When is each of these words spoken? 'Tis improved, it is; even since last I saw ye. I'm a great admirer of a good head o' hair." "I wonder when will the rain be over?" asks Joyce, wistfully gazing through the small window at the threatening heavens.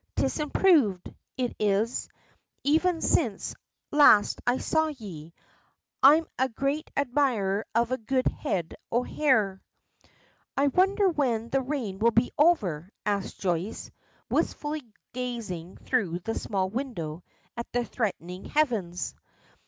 'Tis 0.15 0.39
improved, 0.39 1.13
it 1.37 1.55
is; 1.59 2.09
even 2.63 3.01
since 3.01 3.53
last 3.91 4.41
I 4.47 4.57
saw 4.57 4.87
ye. 4.87 5.31
I'm 6.01 6.25
a 6.39 6.49
great 6.49 6.89
admirer 6.97 7.67
of 7.75 7.91
a 7.91 7.99
good 7.99 8.25
head 8.25 8.73
o' 8.91 9.03
hair." 9.03 9.61
"I 10.57 10.69
wonder 10.69 11.07
when 11.07 11.43
will 11.43 11.49
the 11.49 11.61
rain 11.61 12.01
be 12.15 12.31
over?" 12.35 12.89
asks 13.05 13.33
Joyce, 13.33 13.91
wistfully 14.27 14.91
gazing 15.13 15.77
through 15.77 16.17
the 16.21 16.33
small 16.33 16.67
window 16.71 17.23
at 17.55 17.71
the 17.71 17.85
threatening 17.85 18.45
heavens. 18.45 19.13